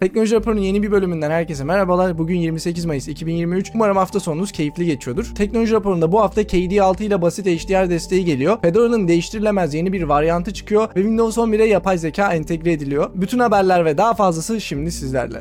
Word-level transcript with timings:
Teknoloji 0.00 0.34
Raporu'nun 0.34 0.60
yeni 0.60 0.82
bir 0.82 0.90
bölümünden 0.90 1.30
herkese 1.30 1.64
merhabalar. 1.64 2.18
Bugün 2.18 2.38
28 2.38 2.84
Mayıs 2.84 3.08
2023. 3.08 3.70
Umarım 3.74 3.96
hafta 3.96 4.20
sonunuz 4.20 4.52
keyifli 4.52 4.86
geçiyordur. 4.86 5.24
Teknoloji 5.34 5.72
Raporu'nda 5.72 6.12
bu 6.12 6.20
hafta 6.20 6.42
KD6 6.42 7.02
ile 7.02 7.22
basit 7.22 7.46
HDR 7.46 7.90
desteği 7.90 8.24
geliyor. 8.24 8.60
Fedora'nın 8.62 9.08
değiştirilemez 9.08 9.74
yeni 9.74 9.92
bir 9.92 10.02
varyantı 10.02 10.54
çıkıyor 10.54 10.88
ve 10.88 11.00
Windows 11.00 11.38
11'e 11.38 11.64
yapay 11.64 11.98
zeka 11.98 12.32
entegre 12.32 12.72
ediliyor. 12.72 13.10
Bütün 13.14 13.38
haberler 13.38 13.84
ve 13.84 13.98
daha 13.98 14.14
fazlası 14.14 14.60
şimdi 14.60 14.92
sizlerle. 14.92 15.40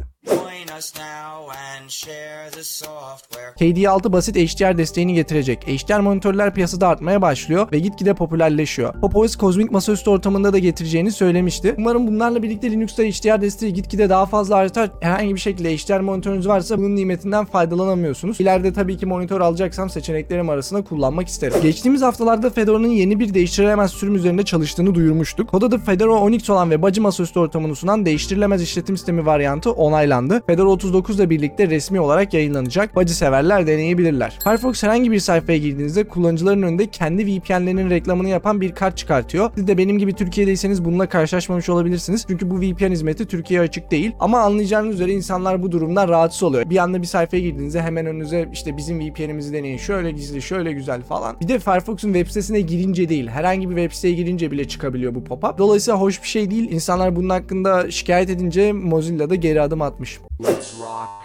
Join 1.90 1.96
us 1.96 2.08
now 2.08 2.14
and 2.14 2.20
share 2.20 2.52
the 2.52 2.64
software. 2.64 3.54
KD6 3.60 4.12
basit 4.12 4.36
HDR 4.36 4.78
desteğini 4.78 5.14
getirecek. 5.14 5.68
HDR 5.68 6.00
monitörler 6.00 6.54
piyasada 6.54 6.88
artmaya 6.88 7.22
başlıyor 7.22 7.68
ve 7.72 7.80
gitgide 7.80 8.14
popülerleşiyor. 8.14 8.94
PopOS 9.02 9.36
kozmik 9.36 9.72
masaüstü 9.72 10.10
ortamında 10.10 10.54
da 10.54 10.60
getireceğini 10.60 11.12
söylemişti. 11.12 11.76
Umarım 11.78 12.08
bunlarla 12.08 12.44
birlikte 12.44 12.72
Linux'ta 12.72 13.04
HDR 13.04 13.42
desteği 13.42 13.74
gitgide 13.74 14.10
daha 14.10 14.26
fazla 14.26 14.56
artar. 14.56 14.90
Herhangi 15.02 15.36
bir 15.36 15.40
şekilde 15.40 15.78
HDR 15.78 16.00
monitörünüz 16.00 16.48
varsa 16.48 16.78
bunun 16.78 16.96
nimetinden 16.96 17.46
faydalanamıyorsunuz. 17.46 18.40
İleride 18.40 18.74
tabii 18.74 18.98
ki 18.98 19.06
monitör 19.06 19.42
alacaksam 19.42 19.90
seçeneklerim 19.90 20.50
arasında 20.50 20.84
kullanmak 20.84 21.28
isterim. 21.28 21.62
Geçtiğimiz 21.62 22.02
haftalarda 22.02 22.50
Fedora'nın 22.50 22.88
yeni 22.88 23.20
bir 23.20 23.34
değiştirilemez 23.34 23.92
sürüm 23.92 24.16
üzerinde 24.16 24.44
çalıştığını 24.44 24.96
duyurmuştuk. 24.96 25.50
Kod 25.50 25.62
adı 25.62 25.78
Fedora 25.78 26.14
Onyx 26.14 26.50
olan 26.50 26.72
ve 26.72 26.82
bacı 26.82 27.02
masaüstü 27.02 27.40
ortamını 27.40 27.76
sunan 27.76 28.06
değiştirilemez 28.06 28.62
işletim 28.62 28.98
sistemi 28.98 29.26
varyantı 29.26 29.72
onaylandı. 29.72 30.44
Fedora 30.48 30.70
39 30.70 31.20
ile 31.20 31.30
birlikte 31.30 31.70
resmi 31.80 32.00
olarak 32.00 32.34
yayınlanacak. 32.34 32.96
Bacı 32.96 33.16
severler 33.16 33.68
deneyebilirler. 33.68 34.40
Firefox 34.44 34.84
herhangi 34.84 35.12
bir 35.12 35.20
sayfaya 35.20 35.58
girdiğinizde 35.58 36.04
kullanıcıların 36.04 36.62
önünde 36.62 36.88
kendi 36.88 37.26
VPN'lerinin 37.26 37.90
reklamını 37.90 38.30
yapan 38.30 38.62
bir 38.62 38.76
kart 38.76 38.98
çıkartıyor. 38.98 39.52
Siz 39.56 39.68
de 39.68 39.78
benim 39.78 39.98
gibi 39.98 40.14
Türkiye'deyseniz 40.14 40.86
bununla 40.86 41.10
karşılaşmamış 41.10 41.70
olabilirsiniz. 41.70 42.26
Çünkü 42.28 42.52
bu 42.52 42.62
VPN 42.62 42.92
hizmeti 42.92 43.26
Türkiye'ye 43.26 43.68
açık 43.68 43.92
değil. 43.92 44.12
Ama 44.20 44.40
anlayacağınız 44.40 44.96
üzere 44.96 45.12
insanlar 45.12 45.64
bu 45.64 45.72
durumdan 45.72 46.10
rahatsız 46.10 46.44
oluyor. 46.44 46.70
Bir 46.70 46.78
anda 46.78 47.02
bir 47.02 47.08
sayfaya 47.08 47.44
girdiğinizde 47.44 47.82
hemen 47.82 48.06
önünüze 48.06 48.50
işte 48.54 48.78
bizim 48.78 49.00
VPN'imizi 49.00 49.54
deneyin. 49.54 49.78
Şöyle 49.78 50.12
gizli, 50.12 50.42
şöyle 50.42 50.72
güzel 50.72 51.02
falan. 51.02 51.40
Bir 51.42 51.48
de 51.48 51.60
Firefox'un 51.60 52.14
web 52.14 52.28
sitesine 52.28 52.62
girince 52.62 53.10
değil, 53.10 53.28
herhangi 53.28 53.70
bir 53.70 53.76
web 53.76 53.92
siteye 53.92 54.14
girince 54.14 54.52
bile 54.52 54.68
çıkabiliyor 54.68 55.16
bu 55.16 55.20
pop-up. 55.20 55.58
Dolayısıyla 55.58 56.00
hoş 56.00 56.24
bir 56.24 56.28
şey 56.28 56.52
değil. 56.52 56.72
İnsanlar 56.72 57.16
bunun 57.16 57.30
hakkında 57.30 57.92
şikayet 57.92 58.30
edince 58.30 58.74
Mozilla 58.74 59.30
da 59.30 59.36
geri 59.36 59.62
adım 59.62 59.82
atmış. 59.82 60.20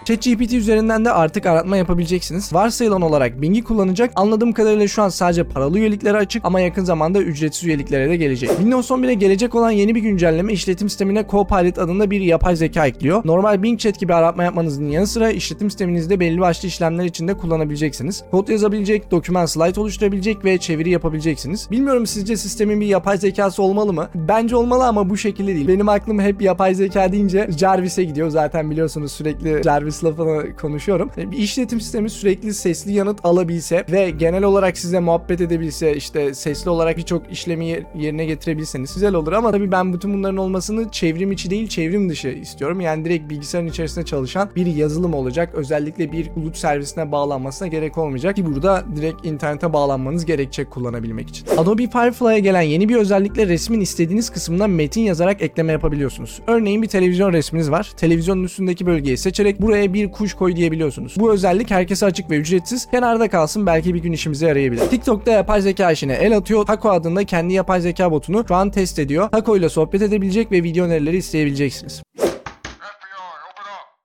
ChatGPT 0.05 0.53
üzerinden 0.53 1.05
de 1.05 1.11
artık 1.11 1.47
aratma 1.47 1.77
yapabileceksiniz. 1.77 2.53
Varsayılan 2.53 3.03
olarak 3.03 3.43
Bing'i 3.43 3.65
kullanacak. 3.65 4.11
Anladığım 4.15 4.53
kadarıyla 4.53 4.89
şu 4.89 5.03
an 5.03 5.09
sadece 5.09 5.45
paralı 5.45 5.79
üyeliklere 5.79 6.17
açık 6.17 6.45
ama 6.45 6.61
yakın 6.61 6.85
zamanda 6.85 7.21
ücretsiz 7.23 7.65
üyeliklere 7.65 8.09
de 8.09 8.17
gelecek. 8.17 8.49
Windows 8.51 8.91
11'e 8.91 9.15
gelecek 9.15 9.55
olan 9.55 9.71
yeni 9.71 9.95
bir 9.95 10.01
güncelleme 10.01 10.53
işletim 10.53 10.89
sistemine 10.89 11.27
Copilot 11.31 11.79
adında 11.79 12.11
bir 12.11 12.21
yapay 12.21 12.57
zeka 12.57 12.87
ekliyor. 12.87 13.23
Normal 13.25 13.63
Bing 13.63 13.81
Chat 13.81 14.01
gibi 14.01 14.15
aratma 14.15 14.45
yapmanızın 14.45 14.89
yanı 14.89 15.07
sıra 15.07 15.31
işletim 15.31 15.71
sisteminizde 15.71 16.21
belli 16.21 16.41
başlı 16.41 16.69
işlemler 16.69 17.05
için 17.05 17.29
de 17.29 17.37
kullanabileceksiniz. 17.37 18.25
Kod 18.31 18.49
yazabilecek, 18.49 19.11
doküman 19.11 19.47
slide 19.47 19.81
oluşturabilecek 19.81 20.45
ve 20.45 20.59
çeviri 20.59 20.91
yapabileceksiniz. 20.91 21.71
Bilmiyorum 21.71 22.07
sizce 22.07 22.37
sistemin 22.37 22.81
bir 22.81 22.87
yapay 22.87 23.19
zekası 23.19 23.63
olmalı 23.63 23.93
mı? 23.93 24.09
Bence 24.15 24.57
olmalı 24.57 24.87
ama 24.87 25.11
bu 25.11 25.17
şekilde 25.17 25.55
değil. 25.55 25.69
Benim 25.69 25.89
aklım 25.89 26.21
hep 26.21 26.43
yapay 26.43 26.75
zeka 26.75 27.13
deyince 27.13 27.49
Jarvis'e 27.59 28.05
gidiyor. 28.05 28.31
Zaten 28.31 28.71
biliyorsunuz 28.71 29.13
sürekli 29.13 29.63
Jarvis 29.65 29.94
lafını 30.03 30.57
konuşuyorum. 30.57 31.11
E, 31.17 31.31
Bir 31.31 31.37
işletim 31.39 31.81
sistemi 31.81 32.11
sürekli 32.11 32.55
sesli 32.55 32.93
yanıt 32.93 33.19
alabilse 33.25 33.85
ve 33.93 34.11
genel 34.11 34.43
olarak 34.43 34.79
size 34.79 35.01
muhabbet 35.01 35.41
edebilse 35.41 35.97
işte 35.97 36.35
sesli 36.35 36.71
olarak 36.71 36.97
birçok 36.97 37.33
işlemi 37.33 37.67
yer- 37.67 37.85
yerine 37.99 38.25
getirebilseniz 38.27 38.95
güzel 38.95 39.15
olur 39.15 39.33
ama 39.33 39.51
tabii 39.53 39.73
ben 39.73 39.93
bütün 39.93 40.15
bunların 40.15 40.37
olmasını 40.37 40.91
çevrim 40.91 41.33
içi 41.33 41.51
değil 41.51 41.69
çevrim 41.69 42.09
dışı 42.11 42.29
istiyorum. 42.29 42.81
Yani 42.81 43.05
direkt 43.05 43.31
bilgisayarın 43.31 43.69
içerisinde 43.69 44.05
çalışan 44.05 44.49
bir 44.57 44.67
yazılım 44.67 45.15
olacak. 45.15 45.51
Özellikle 45.55 46.13
bir 46.13 46.31
bulut 46.37 46.57
servisine 46.57 47.13
bağlanmasına 47.13 47.69
gerek 47.69 47.99
olmayacak 47.99 48.37
ki 48.37 48.47
burada 48.47 48.85
direkt 48.97 49.27
internete 49.27 49.73
bağlanmanız 49.73 50.25
gerekecek 50.27 50.71
kullanabilmek 50.71 51.29
için. 51.29 51.47
Adobe 51.57 51.83
Firefly'a 51.87 52.39
gelen 52.39 52.63
yeni 52.63 52.89
bir 52.89 52.97
özellikle 52.97 53.47
resmin 53.47 53.81
istediğiniz 53.81 54.31
kısmına 54.31 54.67
metin 54.67 55.01
yazarak 55.01 55.43
ekleme 55.43 55.73
yapabiliyorsunuz. 55.73 56.41
Örneğin 56.47 56.83
bir 56.83 56.89
televizyon 56.89 57.33
resminiz 57.33 57.71
var. 57.71 57.93
Televizyonun 57.97 58.45
üstündeki 58.45 58.87
bölgeyi 58.87 59.17
seçerek 59.17 59.63
buraya 59.63 59.84
bir 59.93 60.11
kuş 60.11 60.35
koy 60.35 60.57
diyebiliyorsunuz. 60.57 61.15
Bu 61.19 61.33
özellik 61.33 61.71
herkese 61.71 62.07
açık 62.07 62.31
ve 62.31 62.37
ücretsiz. 62.37 62.91
Kenarda 62.91 63.29
kalsın 63.29 63.67
belki 63.67 63.95
bir 63.95 64.03
gün 64.03 64.13
işimize 64.13 64.47
yarayabilir. 64.49 64.81
TikTok'ta 64.81 65.33
yapay 65.33 65.61
zeka 65.61 65.91
işine 65.93 66.13
el 66.13 66.37
atıyor. 66.37 66.67
Taco 66.67 66.91
adında 66.91 67.25
kendi 67.25 67.55
yapay 67.55 67.81
zeka 67.81 68.13
botunu 68.13 68.45
şu 68.49 68.55
an 68.55 68.71
test 68.71 68.99
ediyor. 68.99 69.29
Taco 69.31 69.57
ile 69.57 69.69
sohbet 69.69 70.03
edebilecek 70.03 70.53
ve 70.53 70.63
video 70.63 70.85
önerileri 70.85 71.17
isteyebileceksiniz. 71.17 72.03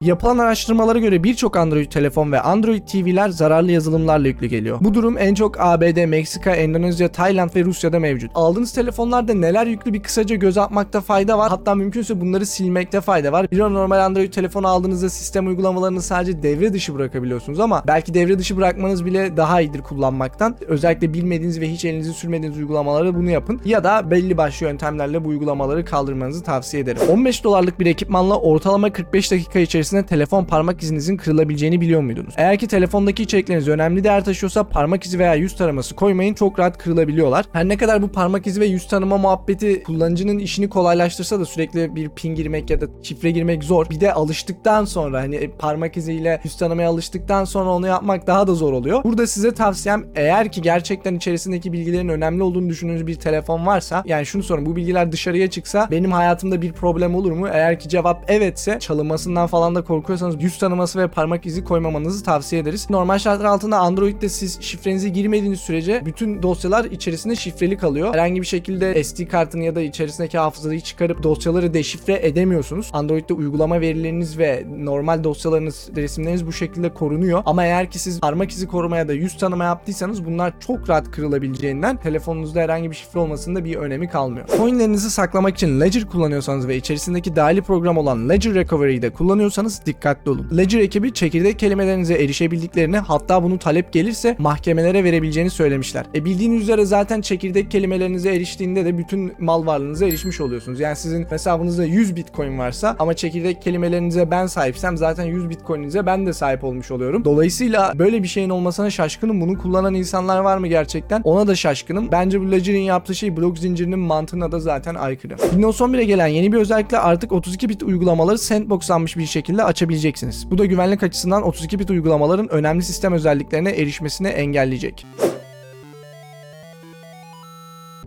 Yapılan 0.06 0.38
araştırmalara 0.38 1.00
göre 1.00 1.24
birçok 1.24 1.58
Android 1.58 1.92
telefon 1.92 2.32
ve 2.32 2.42
Android 2.42 2.88
TV'ler 2.88 3.30
zararlı 3.30 3.72
yazılımlarla 3.72 4.28
yüklü 4.28 4.48
geliyor. 4.48 4.78
Bu 4.82 4.94
durum 4.94 5.18
en 5.18 5.34
çok 5.34 5.60
ABD, 5.60 6.06
Meksika, 6.06 6.56
Endonezya, 6.56 7.12
Tayland 7.12 7.50
ve 7.56 7.64
Rusya'da 7.64 8.00
mevcut. 8.00 8.32
Aldığınız 8.36 8.74
telefonlarda 8.74 9.34
neler 9.34 9.68
yüklü 9.68 9.94
bir 9.94 10.04
kısaca 10.04 10.36
göz 10.36 10.58
atmakta 10.58 11.02
fayda 11.02 11.38
var. 11.38 11.50
Hatta 11.50 11.76
mümkünse 11.76 12.22
bunları 12.22 12.46
silmekte 12.46 13.02
fayda 13.02 13.32
var. 13.32 13.52
Bir 13.52 13.60
normal 13.60 14.06
Android 14.06 14.34
telefonu 14.34 14.68
aldığınızda 14.68 15.10
sistem 15.10 15.48
uygulamalarını 15.48 16.02
sadece 16.02 16.44
devre 16.44 16.74
dışı 16.74 16.96
bırakabiliyorsunuz 16.96 17.60
ama 17.60 17.84
belki 17.88 18.14
devre 18.14 18.40
dışı 18.40 18.58
bırakmanız 18.58 19.06
bile 19.06 19.38
daha 19.38 19.62
iyidir 19.62 19.82
kullanmaktan. 19.82 20.56
Özellikle 20.68 21.14
bilmediğiniz 21.14 21.62
ve 21.62 21.72
hiç 21.72 21.86
elinizi 21.86 22.14
sürmediğiniz 22.14 22.58
uygulamaları 22.58 23.16
bunu 23.16 23.30
yapın. 23.30 23.62
Ya 23.66 23.84
da 23.84 24.12
belli 24.12 24.38
başlı 24.38 24.66
yöntemlerle 24.66 25.26
bu 25.26 25.30
uygulamaları 25.30 25.86
kaldırmanızı 25.86 26.44
tavsiye 26.44 26.84
ederim. 26.84 27.02
15 27.10 27.44
dolarlık 27.44 27.80
bir 27.80 27.86
ekipmanla 27.86 28.40
ortalama 28.40 28.94
45 28.94 29.32
dakika 29.32 29.60
içerisinde 29.60 29.89
telefon 29.98 30.46
parmak 30.46 30.84
izinizin 30.84 31.18
kırılabileceğini 31.18 31.82
biliyor 31.82 32.02
muydunuz? 32.02 32.34
Eğer 32.38 32.58
ki 32.58 32.68
telefondaki 32.68 33.24
içerikleriniz 33.24 33.68
önemli 33.68 34.04
değer 34.04 34.26
taşıyorsa 34.26 34.70
parmak 34.70 35.04
izi 35.04 35.20
veya 35.20 35.36
yüz 35.36 35.56
taraması 35.56 35.96
koymayın 35.96 36.34
çok 36.34 36.60
rahat 36.60 36.78
kırılabiliyorlar. 36.78 37.46
Her 37.54 37.68
ne 37.68 37.78
kadar 37.78 38.02
bu 38.02 38.08
parmak 38.12 38.48
izi 38.48 38.62
ve 38.62 38.66
yüz 38.66 38.88
tanıma 38.88 39.18
muhabbeti 39.18 39.84
kullanıcının 39.84 40.40
işini 40.40 40.70
kolaylaştırsa 40.70 41.40
da 41.40 41.46
sürekli 41.46 41.96
bir 41.96 42.10
pin 42.10 42.36
girmek 42.36 42.70
ya 42.70 42.82
da 42.82 42.86
şifre 43.04 43.32
girmek 43.32 43.64
zor. 43.64 43.90
Bir 43.90 44.00
de 44.00 44.14
alıştıktan 44.14 44.86
sonra 44.86 45.22
hani 45.22 45.52
parmak 45.60 45.98
iziyle 45.98 46.42
yüz 46.44 46.58
tanımaya 46.58 46.90
alıştıktan 46.90 47.44
sonra 47.44 47.70
onu 47.70 47.88
yapmak 47.88 48.28
daha 48.28 48.48
da 48.48 48.54
zor 48.54 48.74
oluyor. 48.74 49.04
Burada 49.04 49.28
size 49.28 49.54
tavsiyem 49.54 50.06
eğer 50.16 50.52
ki 50.52 50.62
gerçekten 50.62 51.16
içerisindeki 51.16 51.74
bilgilerin 51.74 52.10
önemli 52.10 52.44
olduğunu 52.44 52.70
düşündüğünüz 52.70 53.08
bir 53.08 53.16
telefon 53.16 53.66
varsa 53.66 54.04
yani 54.06 54.26
şunu 54.26 54.44
sorun 54.44 54.66
bu 54.66 54.76
bilgiler 54.76 55.12
dışarıya 55.12 55.50
çıksa 55.50 55.88
benim 55.92 56.12
hayatımda 56.12 56.62
bir 56.62 56.74
problem 56.74 57.16
olur 57.16 57.32
mu? 57.32 57.48
Eğer 57.52 57.80
ki 57.80 57.90
cevap 57.90 58.32
evetse 58.32 58.80
çalınmasından 58.80 59.48
falan 59.48 59.76
da 59.76 59.79
korkuyorsanız 59.84 60.44
yüz 60.44 60.58
tanıması 60.58 61.00
ve 61.00 61.08
parmak 61.08 61.46
izi 61.46 61.64
koymamanızı 61.64 62.24
tavsiye 62.24 62.62
ederiz. 62.62 62.88
Normal 62.90 63.20
şartlar 63.20 63.46
altında 63.46 63.78
Android'de 63.78 64.30
siz 64.30 64.62
şifrenizi 64.62 65.14
girmediğiniz 65.14 65.60
sürece 65.60 66.02
bütün 66.06 66.44
dosyalar 66.44 66.86
içerisinde 66.86 67.36
şifreli 67.36 67.78
kalıyor. 67.78 68.14
Herhangi 68.14 68.42
bir 68.42 68.48
şekilde 68.48 69.04
SD 69.04 69.28
kartını 69.28 69.64
ya 69.64 69.76
da 69.76 69.82
içerisindeki 69.82 70.38
hafızayı 70.38 70.82
çıkarıp 70.82 71.24
dosyaları 71.24 71.74
deşifre 71.74 72.20
edemiyorsunuz. 72.28 72.90
Android'de 72.94 73.34
uygulama 73.34 73.82
verileriniz 73.82 74.38
ve 74.38 74.66
normal 74.78 75.24
dosyalarınız, 75.24 75.90
resimleriniz 75.96 76.48
bu 76.48 76.54
şekilde 76.54 76.94
korunuyor. 76.94 77.44
Ama 77.46 77.64
eğer 77.66 77.92
ki 77.92 78.00
siz 78.00 78.20
parmak 78.20 78.52
izi 78.52 78.68
koruma 78.68 78.98
ya 78.98 79.08
da 79.08 79.14
yüz 79.14 79.38
tanıma 79.38 79.64
yaptıysanız 79.64 80.26
bunlar 80.26 80.60
çok 80.60 80.90
rahat 80.90 81.12
kırılabileceğinden 81.12 81.98
telefonunuzda 81.98 82.60
herhangi 82.60 82.92
bir 82.92 82.96
şifre 82.96 83.20
olmasında 83.20 83.66
bir 83.66 83.76
önemi 83.76 84.10
kalmıyor. 84.10 84.48
Coinlerinizi 84.58 85.10
saklamak 85.10 85.56
için 85.56 85.80
Ledger 85.80 86.06
kullanıyorsanız 86.06 86.68
ve 86.68 86.78
içerisindeki 86.78 87.36
dahili 87.36 87.62
program 87.62 87.98
olan 87.98 88.30
Ledger 88.30 88.54
Recovery'yi 88.54 89.02
de 89.02 89.10
kullanıyorsanız 89.10 89.69
dikkatli 89.86 90.32
olun. 90.32 90.48
Ledger 90.58 90.80
ekibi 90.80 91.14
çekirdek 91.14 91.60
kelimelerinize 91.60 92.14
erişebildiklerini 92.14 92.98
hatta 92.98 93.44
bunu 93.44 93.60
talep 93.60 93.94
gelirse 93.94 94.36
mahkemelere 94.40 95.04
verebileceğini 95.04 95.50
söylemişler. 95.50 96.06
E 96.16 96.26
bildiğiniz 96.26 96.62
üzere 96.62 96.86
zaten 96.86 97.22
çekirdek 97.22 97.72
kelimelerinize 97.72 98.36
eriştiğinde 98.36 98.86
de 98.86 98.98
bütün 98.98 99.34
mal 99.40 99.66
varlığınıza 99.66 100.06
erişmiş 100.06 100.42
oluyorsunuz. 100.42 100.80
Yani 100.80 100.96
sizin 100.96 101.26
hesabınızda 101.26 101.86
100 101.86 102.16
bitcoin 102.16 102.60
varsa 102.60 102.96
ama 103.00 103.14
çekirdek 103.14 103.62
kelimelerinize 103.62 104.32
ben 104.32 104.48
sahipsem 104.48 104.98
zaten 104.98 105.26
100 105.26 105.50
bitcoininize 105.50 106.06
ben 106.06 106.26
de 106.26 106.34
sahip 106.34 106.64
olmuş 106.64 106.92
oluyorum. 106.92 107.26
Dolayısıyla 107.26 107.94
böyle 108.00 108.24
bir 108.24 108.28
şeyin 108.28 108.50
olmasına 108.50 108.90
şaşkınım. 108.90 109.42
Bunu 109.42 109.58
kullanan 109.58 109.94
insanlar 109.94 110.40
var 110.40 110.58
mı 110.58 110.68
gerçekten? 110.68 111.22
Ona 111.24 111.48
da 111.48 111.56
şaşkınım. 111.56 112.12
Bence 112.12 112.42
bu 112.42 112.52
Ledger'in 112.52 112.80
yaptığı 112.80 113.16
şey 113.16 113.38
blok 113.38 113.58
zincirinin 113.58 114.00
mantığına 114.00 114.52
da 114.52 114.60
zaten 114.60 114.96
aykırı. 114.96 115.38
Windows 115.38 115.82
11'e 115.82 116.04
gelen 116.04 116.28
yeni 116.28 116.52
bir 116.52 116.58
özellikle 116.58 116.98
artık 117.00 117.32
32 117.32 117.70
bit 117.70 117.84
uygulamaları 117.84 118.38
sandboxlanmış 118.38 119.18
bir 119.18 119.26
şekilde 119.26 119.59
açabileceksiniz. 119.64 120.52
Bu 120.52 120.58
da 120.58 120.66
güvenlik 120.66 121.04
açısından 121.04 121.44
32 121.44 121.80
bit 121.80 121.90
uygulamaların 121.90 122.50
önemli 122.50 122.84
sistem 122.84 123.14
özelliklerine 123.14 123.70
erişmesini 123.70 124.28
engelleyecek. 124.28 125.06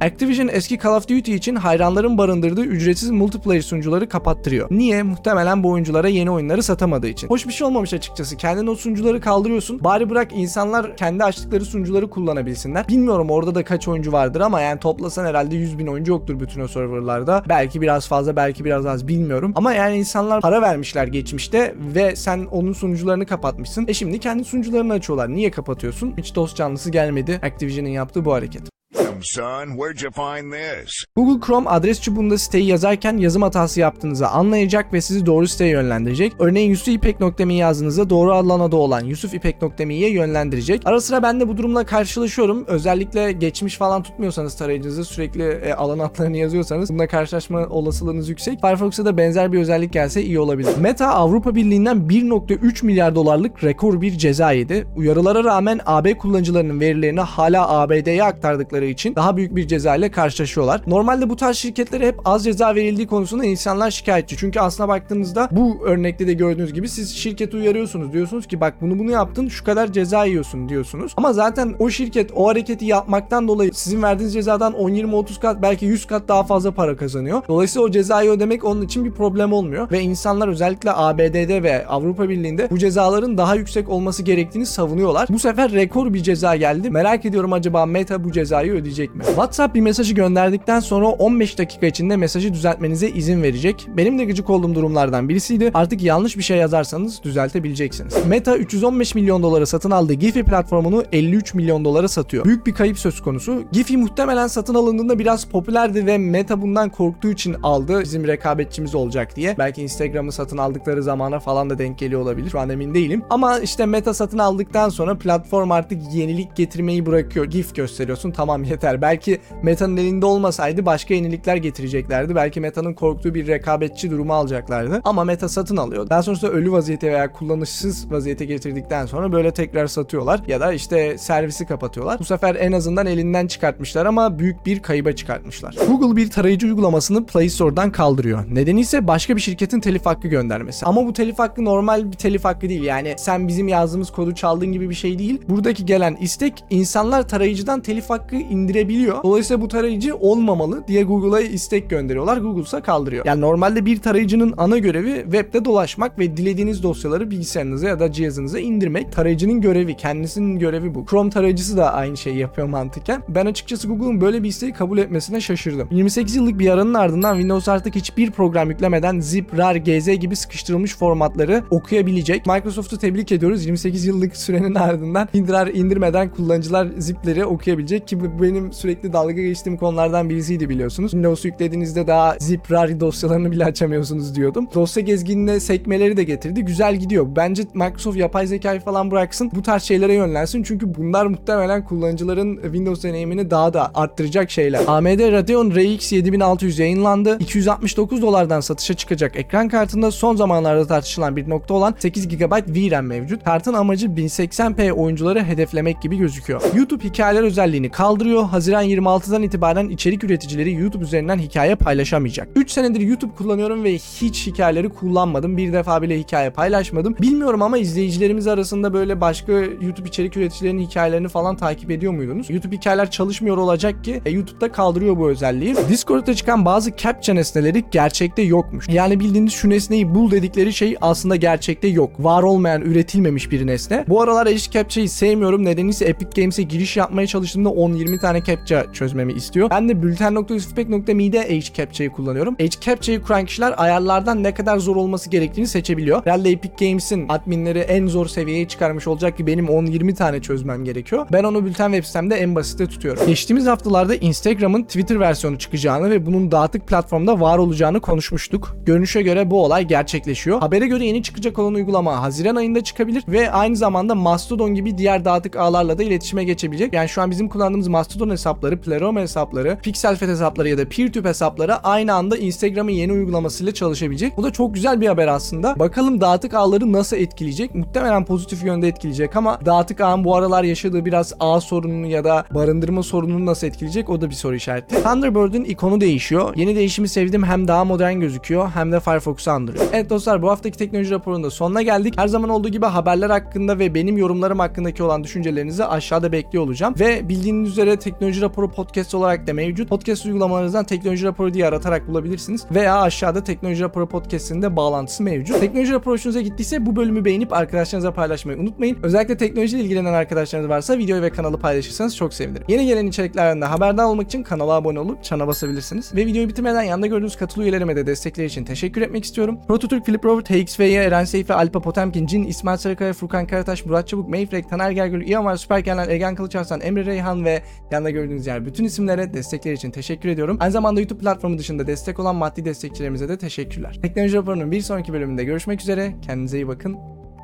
Activision 0.03 0.49
eski 0.49 0.79
Call 0.79 0.97
of 0.97 1.09
Duty 1.09 1.35
için 1.35 1.57
hayranların 1.57 2.19
barındırdığı 2.19 2.65
ücretsiz 2.65 3.11
multiplayer 3.11 3.63
sunucuları 3.63 4.09
kapattırıyor. 4.09 4.69
Niye? 4.71 5.03
Muhtemelen 5.03 5.63
bu 5.63 5.71
oyunculara 5.71 6.09
yeni 6.09 6.31
oyunları 6.31 6.63
satamadığı 6.63 7.09
için. 7.09 7.29
Hoş 7.29 7.47
bir 7.47 7.53
şey 7.53 7.67
olmamış 7.67 7.95
açıkçası. 7.95 8.37
Kendin 8.37 8.67
o 8.67 8.75
sunucuları 8.75 9.21
kaldırıyorsun. 9.21 9.85
Bari 9.85 10.11
bırak 10.11 10.29
insanlar 10.35 10.97
kendi 10.97 11.25
açtıkları 11.25 11.65
sunucuları 11.65 12.11
kullanabilsinler. 12.11 12.89
Bilmiyorum 12.89 13.31
orada 13.31 13.55
da 13.55 13.65
kaç 13.65 13.89
oyuncu 13.89 14.13
vardır 14.13 14.41
ama 14.41 14.61
yani 14.61 14.81
toplasan 14.81 15.25
herhalde 15.25 15.57
100 15.57 15.79
bin 15.79 15.87
oyuncu 15.87 16.13
yoktur 16.13 16.41
bütün 16.41 16.61
o 16.61 16.69
serverlarda. 16.69 17.45
Belki 17.49 17.81
biraz 17.81 18.09
fazla 18.09 18.37
belki 18.37 18.65
biraz 18.65 18.87
az 18.87 19.09
bilmiyorum. 19.09 19.53
Ama 19.57 19.73
yani 19.73 19.97
insanlar 19.97 20.41
para 20.41 20.63
vermişler 20.63 21.07
geçmişte 21.07 21.75
ve 21.95 22.17
sen 22.17 22.45
onun 22.45 22.73
sunucularını 22.73 23.27
kapatmışsın. 23.27 23.85
E 23.89 23.95
şimdi 23.95 24.19
kendi 24.19 24.45
sunucularını 24.45 24.93
açıyorlar. 24.93 25.33
Niye 25.33 25.51
kapatıyorsun? 25.51 26.15
Hiç 26.19 26.35
dost 26.35 26.57
canlısı 26.57 26.91
gelmedi 26.91 27.41
Activision'ın 27.43 27.89
yaptığı 27.89 28.25
bu 28.25 28.33
hareket. 28.33 28.82
Son, 29.23 29.67
where'd 29.77 30.01
you 30.01 30.11
find 30.11 30.53
this? 30.53 31.05
Google 31.17 31.47
Chrome 31.47 31.69
adres 31.69 32.01
çubuğunda 32.01 32.39
siteyi 32.39 32.67
yazarken 32.67 33.17
yazım 33.17 33.43
hatası 33.43 33.81
yaptığınızı 33.81 34.29
anlayacak 34.29 34.93
ve 34.93 35.01
sizi 35.01 35.27
doğru 35.27 35.49
siteye 35.49 35.71
yönlendirecek. 35.71 36.33
Örneğin 36.39 36.71
yusufipek.me 36.71 37.55
yazdığınızda 37.55 38.11
doğru 38.11 38.33
alan 38.33 38.61
adı 38.61 38.77
olan 38.77 39.05
yusufipek.me'ye 39.05 40.11
yönlendirecek. 40.11 40.83
Ara 40.85 41.01
sıra 41.01 41.23
ben 41.23 41.41
de 41.41 41.49
bu 41.49 41.57
durumla 41.57 41.87
karşılaşıyorum. 41.87 42.65
Özellikle 42.67 43.33
geçmiş 43.33 43.77
falan 43.77 44.03
tutmuyorsanız 44.03 44.57
tarayıcınızda 44.57 45.05
sürekli 45.05 45.43
e, 45.43 45.75
alan 45.75 45.99
adlarını 45.99 46.37
yazıyorsanız 46.37 46.91
bununla 46.91 47.07
karşılaşma 47.07 47.67
olasılığınız 47.67 48.29
yüksek. 48.29 48.61
Firefox'a 48.61 49.05
da 49.05 49.17
benzer 49.17 49.53
bir 49.53 49.59
özellik 49.59 49.93
gelse 49.93 50.23
iyi 50.23 50.41
olabilir. 50.41 50.77
Meta 50.81 51.07
Avrupa 51.07 51.55
Birliği'nden 51.55 51.97
1.3 51.97 52.87
milyar 52.87 53.15
dolarlık 53.15 53.65
rekor 53.65 54.01
bir 54.01 54.19
ceza 54.19 54.53
yedi. 54.53 54.87
Uyarılara 54.97 55.45
rağmen 55.45 55.81
AB 55.87 56.19
kullanıcılarının 56.19 56.81
verilerini 56.81 57.21
hala 57.21 57.69
ABD'ye 57.69 58.25
aktardıkları 58.25 58.87
için 58.87 59.12
daha 59.17 59.37
büyük 59.37 59.57
bir 59.57 59.69
ceza 59.69 59.97
ile 59.97 60.11
karşılaşıyorlar. 60.11 60.83
Normalde 60.87 61.31
bu 61.31 61.37
tarz 61.37 61.57
şirketlere 61.57 62.07
hep 62.07 62.21
az 62.25 62.45
ceza 62.45 62.75
verildiği 62.75 63.07
konusunda 63.07 63.45
insanlar 63.45 63.91
şikayetçi. 63.91 64.37
Çünkü 64.37 64.61
aslına 64.61 64.89
baktığınızda 64.89 65.49
bu 65.53 65.79
örnekte 65.85 66.27
de 66.27 66.33
gördüğünüz 66.33 66.73
gibi 66.73 66.89
siz 66.89 67.17
şirketi 67.17 67.57
uyarıyorsunuz. 67.57 68.13
Diyorsunuz 68.13 68.47
ki 68.47 68.61
bak 68.61 68.75
bunu 68.81 68.99
bunu 68.99 69.11
yaptın 69.11 69.49
şu 69.49 69.65
kadar 69.65 69.93
ceza 69.93 70.25
yiyorsun 70.25 70.69
diyorsunuz. 70.69 71.13
Ama 71.17 71.33
zaten 71.33 71.75
o 71.79 71.91
şirket 71.91 72.31
o 72.35 72.49
hareketi 72.49 72.85
yapmaktan 72.85 73.49
dolayı 73.49 73.71
sizin 73.75 74.03
verdiğiniz 74.03 74.35
cezadan 74.35 74.73
10 74.75 74.91
20 74.91 75.15
30 75.15 75.41
kat 75.41 75.63
belki 75.63 75.87
100 75.87 76.07
kat 76.07 76.29
daha 76.29 76.43
fazla 76.43 76.71
para 76.71 76.97
kazanıyor. 76.97 77.43
Dolayısıyla 77.49 77.87
o 77.87 77.91
cezayı 77.91 78.31
ödemek 78.31 78.65
onun 78.65 78.83
için 78.83 79.05
bir 79.05 79.13
problem 79.13 79.53
olmuyor 79.53 79.91
ve 79.91 80.01
insanlar 80.01 80.49
özellikle 80.49 80.93
ABD'de 80.93 81.63
ve 81.63 81.87
Avrupa 81.87 82.29
Birliği'nde 82.29 82.71
bu 82.71 82.79
cezaların 82.79 83.39
daha 83.39 83.55
yüksek 83.55 83.89
olması 83.89 84.23
gerektiğini 84.23 84.67
savunuyorlar. 84.67 85.29
Bu 85.31 85.39
sefer 85.39 85.73
rekor 85.73 86.15
bir 86.15 86.23
ceza 86.23 86.57
geldi. 86.57 86.91
Merak 86.91 87.25
ediyorum 87.25 87.53
acaba 87.53 87.87
Meta 87.87 88.25
bu 88.25 88.33
cezayı 88.33 88.73
ödeyecek 88.73 89.02
mi? 89.11 89.25
WhatsApp 89.25 89.75
bir 89.75 89.81
mesajı 89.81 90.15
gönderdikten 90.15 90.81
sonra 90.81 91.07
15 91.07 91.59
dakika 91.59 91.87
içinde 91.87 92.17
mesajı 92.17 92.55
düzeltmenize 92.55 93.09
izin 93.09 93.43
verecek. 93.43 93.89
Benim 93.97 94.19
de 94.19 94.25
gıcık 94.25 94.51
olduğum 94.51 94.75
durumlardan 94.75 95.29
birisiydi. 95.29 95.71
Artık 95.75 96.03
yanlış 96.03 96.37
bir 96.37 96.43
şey 96.43 96.57
yazarsanız 96.57 97.23
düzeltebileceksiniz. 97.23 98.27
Meta 98.27 98.57
315 98.57 99.15
milyon 99.15 99.43
dolara 99.43 99.67
satın 99.67 99.91
aldığı 99.91 100.13
Giphy 100.13 100.43
platformunu 100.43 101.05
53 101.13 101.55
milyon 101.55 101.85
dolara 101.85 102.09
satıyor. 102.09 102.45
Büyük 102.45 102.67
bir 102.67 102.75
kayıp 102.75 102.99
söz 102.99 103.21
konusu. 103.21 103.63
Giphy 103.73 103.97
muhtemelen 103.97 104.47
satın 104.47 104.75
alındığında 104.75 105.19
biraz 105.19 105.45
popülerdi 105.45 106.07
ve 106.07 106.19
Meta 106.19 106.63
bundan 106.63 106.89
korktuğu 106.89 107.31
için 107.31 107.57
aldı. 107.63 108.01
Bizim 108.01 108.27
rekabetçimiz 108.27 108.95
olacak 108.95 109.37
diye. 109.37 109.55
Belki 109.59 109.83
Instagram'ı 109.83 110.33
satın 110.33 110.59
aldıkları 110.59 111.03
zamana 111.03 111.41
falan 111.41 111.71
da 111.71 111.79
denk 111.79 111.99
geliyor 111.99 112.21
olabilir. 112.21 112.51
Şu 112.51 112.61
an 112.61 112.71
emin 112.71 112.95
değilim. 112.95 113.25
Ama 113.31 113.59
işte 113.59 113.87
Meta 113.87 114.15
satın 114.15 114.39
aldıktan 114.39 114.89
sonra 114.89 115.19
platform 115.19 115.71
artık 115.71 116.15
yenilik 116.15 116.57
getirmeyi 116.57 117.07
bırakıyor. 117.07 117.45
GIF 117.45 117.75
gösteriyorsun 117.75 118.31
tamam 118.31 118.65
yeter. 118.65 118.82
Belki 119.03 119.39
Meta'nın 119.63 119.97
elinde 119.97 120.27
olmasaydı 120.27 120.87
başka 120.87 121.15
yenilikler 121.15 121.57
getireceklerdi. 121.57 122.35
Belki 122.35 122.61
Meta'nın 122.61 122.95
korktuğu 122.95 123.35
bir 123.35 123.47
rekabetçi 123.47 124.11
durumu 124.11 124.35
alacaklardı. 124.35 125.01
Ama 125.05 125.25
Meta 125.25 125.49
satın 125.49 125.77
alıyor. 125.77 126.11
Daha 126.11 126.23
sonrasında 126.23 126.51
ölü 126.51 126.73
vaziyete 126.73 127.13
veya 127.13 127.33
kullanışsız 127.33 128.13
vaziyete 128.13 128.45
getirdikten 128.45 129.07
sonra 129.07 129.33
böyle 129.33 129.51
tekrar 129.51 129.87
satıyorlar. 129.87 130.41
Ya 130.47 130.61
da 130.61 130.73
işte 130.73 131.19
servisi 131.19 131.67
kapatıyorlar. 131.67 132.19
Bu 132.19 132.25
sefer 132.25 132.55
en 132.55 132.73
azından 132.73 133.07
elinden 133.07 133.47
çıkartmışlar 133.47 134.07
ama 134.07 134.39
büyük 134.39 134.67
bir 134.67 134.81
kayıba 134.81 135.13
çıkartmışlar. 135.13 135.77
Google 135.89 136.17
bir 136.17 136.31
tarayıcı 136.31 136.67
uygulamasını 136.67 137.27
Play 137.27 137.49
Store'dan 137.49 137.93
kaldırıyor. 137.93 138.45
Nedeni 138.55 138.81
ise 138.81 139.07
başka 139.09 139.37
bir 139.37 139.41
şirketin 139.41 139.81
telif 139.81 140.07
hakkı 140.07 140.29
göndermesi. 140.29 140.87
Ama 140.87 141.07
bu 141.07 141.13
telif 141.13 141.39
hakkı 141.39 141.65
normal 141.65 142.13
bir 142.13 142.17
telif 142.17 142.45
hakkı 142.45 142.69
değil. 142.69 142.83
Yani 142.83 143.15
sen 143.17 143.49
bizim 143.49 143.69
yazdığımız 143.69 144.11
kodu 144.11 144.35
çaldığın 144.35 144.73
gibi 144.73 144.91
bir 144.91 144.95
şey 144.95 145.19
değil. 145.19 145.43
Buradaki 145.49 145.87
gelen 145.87 146.17
istek 146.21 146.65
insanlar 146.71 147.29
tarayıcıdan 147.29 147.81
telif 147.81 148.11
hakkı 148.11 148.37
indirebiliyor. 148.73 149.23
Dolayısıyla 149.23 149.61
bu 149.61 149.69
tarayıcı 149.69 150.17
olmamalı 150.17 150.85
diye 150.89 151.03
Google'a 151.03 151.41
istek 151.41 151.91
gönderiyorlar. 151.91 152.37
Google 152.37 152.63
ise 152.63 152.81
kaldırıyor. 152.81 153.27
Yani 153.27 153.41
normalde 153.41 153.87
bir 153.87 154.01
tarayıcının 154.01 154.55
ana 154.57 154.79
görevi 154.79 155.23
webde 155.23 155.65
dolaşmak 155.65 156.19
ve 156.19 156.37
dilediğiniz 156.37 156.83
dosyaları 156.83 157.31
bilgisayarınıza 157.31 157.89
ya 157.89 158.01
da 158.01 158.13
cihazınıza 158.13 158.59
indirmek. 158.59 159.13
Tarayıcının 159.13 159.61
görevi, 159.61 159.97
kendisinin 159.97 160.59
görevi 160.59 160.95
bu. 160.95 161.07
Chrome 161.07 161.31
tarayıcısı 161.31 161.77
da 161.77 161.95
aynı 161.95 162.17
şeyi 162.17 162.39
yapıyor 162.39 162.69
mantıken. 162.69 163.23
Ben 163.29 163.47
açıkçası 163.47 163.89
Google'un 163.89 164.21
böyle 164.21 164.43
bir 164.43 164.49
isteği 164.49 164.73
kabul 164.73 164.99
etmesine 164.99 165.41
şaşırdım. 165.41 165.89
28 165.91 166.37
yıllık 166.37 166.59
bir 166.59 166.69
aranın 166.69 166.95
ardından 166.95 167.35
Windows 167.35 167.69
artık 167.69 167.95
hiçbir 167.95 168.31
program 168.31 168.71
yüklemeden 168.71 169.21
zip, 169.21 169.59
rar, 169.59 169.75
gz 169.75 170.21
gibi 170.21 170.37
sıkıştırılmış 170.37 170.97
formatları 170.97 171.65
okuyabilecek. 171.71 172.47
Microsoft'u 172.47 172.99
tebrik 172.99 173.33
ediyoruz. 173.33 173.67
28 173.67 174.05
yıllık 174.05 174.37
sürenin 174.37 174.75
ardından 174.75 175.29
indirar 175.35 175.67
indirmeden 175.67 176.31
kullanıcılar 176.31 176.89
zipleri 176.99 177.45
okuyabilecek 177.45 178.09
ki 178.09 178.19
benim 178.43 178.62
sürekli 178.71 179.13
dalga 179.13 179.33
geçtiğim 179.33 179.77
konulardan 179.77 180.31
birisiydi 180.31 180.69
biliyorsunuz. 180.69 181.11
Windows 181.11 181.45
yüklediğinizde 181.45 182.07
daha 182.07 182.37
zip, 182.39 182.73
rar 182.73 183.01
dosyalarını 183.01 183.53
bile 183.53 183.65
açamıyorsunuz 183.65 184.35
diyordum. 184.35 184.69
Dosya 184.75 185.03
gezginine 185.03 185.61
sekmeleri 185.61 186.17
de 186.17 186.25
getirdi. 186.25 186.65
Güzel 186.65 186.97
gidiyor. 186.97 187.27
Bence 187.37 187.63
Microsoft 187.75 188.17
yapay 188.17 188.47
zekayı 188.47 188.81
falan 188.81 189.11
bıraksın. 189.11 189.51
Bu 189.55 189.63
tarz 189.63 189.83
şeylere 189.83 190.15
yönlensin. 190.15 190.63
Çünkü 190.63 190.95
bunlar 190.95 191.27
muhtemelen 191.27 191.85
kullanıcıların 191.85 192.63
Windows 192.63 193.05
deneyimini 193.05 193.51
daha 193.51 193.75
da 193.75 193.91
arttıracak 193.95 194.51
şeyler. 194.51 194.81
AMD 194.87 195.33
Radeon 195.33 195.71
RX 195.71 196.13
7600 196.13 196.79
yayınlandı. 196.79 197.37
269 197.41 198.23
dolardan 198.23 198.61
satışa 198.61 198.95
çıkacak 198.95 199.37
ekran 199.37 199.69
kartında 199.69 200.11
son 200.11 200.37
zamanlarda 200.37 200.87
tartışılan 200.87 201.37
bir 201.37 201.51
nokta 201.51 201.75
olan 201.75 201.95
8 201.99 202.29
GB 202.29 202.53
VRAM 202.69 203.07
mevcut. 203.07 203.45
Kartın 203.45 203.75
amacı 203.75 204.07
1080p 204.07 204.93
oyuncuları 204.93 205.45
hedeflemek 205.45 206.03
gibi 206.03 206.17
gözüküyor. 206.17 206.63
YouTube 206.77 207.05
hikayeler 207.05 207.43
özelliğini 207.43 207.91
kaldırıyor. 207.91 208.45
Haziran 208.53 208.85
26'dan 208.85 209.43
itibaren 209.43 209.89
içerik 209.89 210.25
üreticileri 210.25 210.73
YouTube 210.73 211.05
üzerinden 211.05 211.39
hikaye 211.39 211.75
paylaşamayacak. 211.75 212.49
3 212.57 212.71
senedir 212.71 213.01
YouTube 213.01 213.35
kullanıyorum 213.35 213.85
ve 213.85 213.95
hiç 213.95 214.47
hikayeleri 214.47 214.89
kullanmadım. 214.89 215.57
Bir 215.57 215.73
defa 215.73 216.03
bile 216.03 216.19
hikaye 216.19 216.51
paylaşmadım. 216.51 217.17
Bilmiyorum 217.23 217.63
ama 217.63 217.79
izleyicilerimiz 217.79 218.47
arasında 218.47 218.95
böyle 218.95 219.21
başka 219.21 219.53
YouTube 219.53 220.09
içerik 220.09 220.37
üreticilerinin 220.37 220.87
hikayelerini 220.87 221.29
falan 221.29 221.57
takip 221.57 221.91
ediyor 221.91 222.13
muydunuz? 222.13 222.51
YouTube 222.51 222.77
hikayeler 222.77 223.11
çalışmıyor 223.11 223.57
olacak 223.57 224.05
ki 224.05 224.23
e, 224.27 224.31
YouTube'da 224.31 224.73
kaldırıyor 224.73 225.17
bu 225.17 225.29
özelliği. 225.29 225.77
Discord'da 225.89 226.35
çıkan 226.35 226.65
bazı 226.65 226.97
captcha 226.97 227.35
nesneleri 227.35 227.85
gerçekte 227.91 228.43
yokmuş. 228.43 228.89
Yani 228.89 229.21
bildiğiniz 229.21 229.53
şu 229.53 229.71
nesneyi 229.71 230.15
bul 230.15 230.31
dedikleri 230.31 230.73
şey 230.73 230.97
aslında 231.01 231.37
gerçekte 231.37 231.89
yok. 231.89 232.11
Var 232.19 232.43
olmayan, 232.43 232.83
üretilmemiş 232.83 233.51
bir 233.51 233.67
nesne. 233.67 234.05
Bu 234.09 234.23
aralar 234.23 234.47
Edge 234.47 234.71
Captcha'yı 234.71 235.09
sevmiyorum. 235.09 235.65
Nedeni 235.65 235.91
ise 235.91 236.05
Epic 236.05 236.43
Games'e 236.43 236.63
giriş 236.63 236.97
yapmaya 236.97 237.27
çalıştığımda 237.27 237.69
10-20 237.69 238.21
tane 238.21 238.42
captcha 238.45 238.93
çözmemi 238.93 239.33
istiyor. 239.33 239.71
Ben 239.71 239.89
de 239.89 240.03
bülten.yusufpek.me'de 240.03 241.39
Edge 241.39 241.67
Captcha'yı 241.75 242.11
kullanıyorum. 242.11 242.57
Edge 242.59 242.77
Captcha'yı 242.81 243.23
kuran 243.23 243.45
kişiler 243.45 243.75
ayarlardan 243.77 244.43
ne 244.43 244.55
kadar 244.55 244.79
zor 244.79 244.97
olması 244.97 245.31
gerektiğini 245.31 245.67
seçebiliyor. 245.67 246.25
Herhalde 246.25 246.51
Epic 246.51 246.87
Games'in 246.87 247.29
adminleri 247.29 247.79
en 247.79 248.07
zor 248.07 248.27
seviyeye 248.27 248.69
çıkarmış 248.69 249.07
olacak 249.07 249.37
ki 249.37 249.47
benim 249.47 249.67
10-20 249.67 250.15
tane 250.15 250.43
çözmem 250.43 250.85
gerekiyor. 250.85 251.27
Ben 251.33 251.45
onu 251.45 251.65
bülten 251.65 251.93
web 251.93 252.05
sitemde 252.05 252.35
en 252.35 252.55
basite 252.55 252.87
tutuyorum. 252.87 253.27
Geçtiğimiz 253.27 253.67
haftalarda 253.67 254.15
Instagram'ın 254.15 254.83
Twitter 254.83 255.21
versiyonu 255.21 255.59
çıkacağını 255.59 256.11
ve 256.11 256.27
bunun 256.27 256.51
dağıtık 256.53 256.89
platformda 256.89 257.41
var 257.41 257.59
olacağını 257.59 258.01
konuşmuştuk. 258.01 258.77
Görünüşe 258.87 259.23
göre 259.23 259.51
bu 259.51 259.65
olay 259.65 259.85
gerçekleşiyor. 259.85 260.61
Habere 260.61 260.87
göre 260.87 261.07
yeni 261.07 261.23
çıkacak 261.23 261.59
olan 261.59 261.75
uygulama 261.75 262.23
Haziran 262.23 262.57
ayında 262.57 262.85
çıkabilir 262.85 263.25
ve 263.29 263.51
aynı 263.51 263.77
zamanda 263.77 264.15
Mastodon 264.15 264.75
gibi 264.75 264.99
diğer 264.99 265.25
dağıtık 265.25 265.57
ağlarla 265.57 265.99
da 265.99 266.03
iletişime 266.03 266.45
geçebilecek. 266.45 266.93
Yani 266.93 267.09
şu 267.09 267.23
an 267.23 267.31
bizim 267.31 267.49
kullandığımız 267.49 267.89
Mastodon 267.89 268.29
hesapları, 268.33 268.81
Pleroma 268.81 269.21
hesapları, 269.21 269.79
Pixelfed 269.83 270.29
hesapları 270.29 270.69
ya 270.69 270.79
da 270.79 270.89
PeerTube 270.89 271.29
hesapları 271.29 271.77
aynı 271.77 272.15
anda 272.15 272.37
Instagram'ın 272.37 272.91
yeni 272.91 273.13
uygulamasıyla 273.13 273.75
çalışabilecek. 273.75 274.37
Bu 274.37 274.43
da 274.43 274.51
çok 274.51 274.75
güzel 274.75 275.01
bir 275.01 275.07
haber 275.07 275.29
aslında. 275.29 275.79
Bakalım 275.79 276.21
dağıtık 276.21 276.55
ağları 276.55 276.93
nasıl 276.93 277.17
etkileyecek? 277.17 277.75
Muhtemelen 277.75 278.25
pozitif 278.25 278.65
yönde 278.65 278.89
etkileyecek 278.89 279.37
ama 279.37 279.59
dağıtık 279.67 280.01
ağın 280.01 280.25
bu 280.25 280.37
aralar 280.37 280.65
yaşadığı 280.65 281.05
biraz 281.05 281.33
ağ 281.41 281.61
sorununu 281.61 282.07
ya 282.07 282.25
da 282.25 282.45
barındırma 282.51 283.03
sorununu 283.03 283.47
nasıl 283.47 283.67
etkileyecek? 283.67 284.11
O 284.11 284.21
da 284.21 284.31
bir 284.31 284.35
soru 284.35 284.55
işareti. 284.55 285.03
Thunderbird'ün 285.03 285.65
ikonu 285.65 286.01
değişiyor. 286.01 286.53
Yeni 286.57 286.77
değişimi 286.77 287.09
sevdim. 287.09 287.43
Hem 287.43 287.69
daha 287.69 287.85
modern 287.85 288.21
gözüküyor 288.21 288.71
hem 288.75 288.93
de 288.93 289.01
Firefox'u 289.01 289.51
andırıyor. 289.51 289.85
Evet 289.93 290.11
dostlar 290.11 290.43
bu 290.43 290.51
haftaki 290.51 290.79
teknoloji 290.79 291.11
raporunda 291.11 291.51
sonuna 291.51 291.83
geldik. 291.83 292.15
Her 292.17 292.29
zaman 292.29 292.51
olduğu 292.51 292.69
gibi 292.69 292.87
haberler 292.87 293.31
hakkında 293.31 293.79
ve 293.79 293.95
benim 293.95 294.19
yorumlarım 294.19 294.59
hakkındaki 294.59 295.03
olan 295.03 295.25
düşüncelerinizi 295.25 295.85
aşağıda 295.85 296.33
bekliyor 296.33 296.65
olacağım. 296.65 296.95
Ve 297.01 297.29
bildiğiniz 297.29 297.71
üzere 297.71 297.97
teknoloji 297.97 298.22
Teknoloji 298.23 298.43
Raporu 298.43 298.71
Podcast 298.71 299.15
olarak 299.15 299.47
da 299.47 299.53
mevcut. 299.53 299.89
Podcast 299.89 300.27
uygulamalarınızdan 300.27 300.85
Teknoloji 300.85 301.25
Raporu 301.25 301.55
diye 301.55 301.67
aratarak 301.67 302.09
bulabilirsiniz. 302.09 302.65
Veya 302.71 303.01
aşağıda 303.01 303.45
Teknoloji 303.45 303.83
Raporu 303.83 304.09
Podcast'in 304.09 304.63
de 304.63 304.77
bağlantısı 304.77 305.23
mevcut. 305.23 305.61
Teknoloji 305.61 305.93
Raporu 305.93 306.15
hoşunuza 306.15 306.41
gittiyse 306.41 306.87
bu 306.87 306.97
bölümü 306.97 307.25
beğenip 307.25 307.53
arkadaşlarınıza 307.53 308.13
paylaşmayı 308.13 308.59
unutmayın. 308.59 308.99
Özellikle 309.03 309.37
teknolojiyle 309.37 309.85
ilgilenen 309.85 310.13
arkadaşlarınız 310.13 310.71
varsa 310.71 310.99
videoyu 310.99 311.23
ve 311.23 311.31
kanalı 311.31 311.59
paylaşırsanız 311.59 312.17
çok 312.17 312.35
sevinirim. 312.35 312.65
Yeni 312.69 312.87
gelen 312.87 313.07
içeriklerden 313.07 313.61
de 313.61 313.65
haberdar 313.65 314.05
olmak 314.05 314.27
için 314.27 314.43
kanala 314.43 314.73
abone 314.73 315.01
olup 315.01 315.25
çana 315.25 315.47
basabilirsiniz. 315.47 316.15
Ve 316.15 316.27
videoyu 316.27 316.49
bitirmeden 316.49 316.83
yanında 316.83 317.07
gördüğünüz 317.07 317.37
katıl 317.37 317.63
üyelerime 317.63 317.97
de 317.97 318.07
destekleri 318.07 318.47
için 318.47 318.65
teşekkür 318.65 319.03
etmek 319.03 319.25
istiyorum. 319.25 319.59
Prototürk, 319.69 320.05
Philip 320.05 320.25
Robert, 320.25 320.51
HXF'ye, 320.51 321.03
Eren 321.03 321.25
Seyfi, 321.25 321.55
Alpa 321.55 321.81
Potemkin, 321.81 322.27
Cin, 322.27 322.45
İsmail 322.45 322.79
Sarıkaya, 322.79 323.13
Furkan 323.13 323.47
Karataş, 323.47 323.87
Murat 323.87 324.09
Çabuk, 324.09 324.29
Mayfrek, 324.29 324.71
Taner 324.71 324.91
Gergül, 324.91 325.27
İyamar, 325.27 325.57
Süperkenler, 325.57 326.09
Egen 326.09 326.35
Kılıçarslan, 326.35 326.81
Emre 326.81 327.05
Reyhan 327.05 327.45
ve 327.45 327.63
yanında 327.91 328.12
gördüğünüz 328.13 328.47
yer 328.47 328.67
bütün 328.67 328.85
isimlere 328.85 329.35
destekleri 329.35 329.75
için 329.75 329.91
teşekkür 329.91 330.29
ediyorum. 330.29 330.57
Aynı 330.61 330.73
zamanda 330.73 331.01
YouTube 331.01 331.21
platformu 331.21 331.59
dışında 331.59 331.87
destek 331.87 332.19
olan 332.19 332.37
maddi 332.37 332.65
destekçilerimize 332.65 333.29
de 333.29 333.39
teşekkürler. 333.39 333.99
Teknoloji 334.03 334.37
raporunun 334.37 334.71
bir 334.71 334.81
sonraki 334.81 335.13
bölümünde 335.13 335.45
görüşmek 335.45 335.81
üzere. 335.81 336.15
Kendinize 336.23 336.57
iyi 336.57 336.69
bakın. 336.69 336.97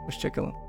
Hoşçakalın. 0.07 0.53